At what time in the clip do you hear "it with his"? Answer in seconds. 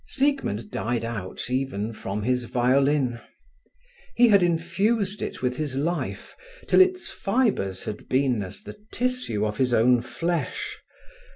5.21-5.77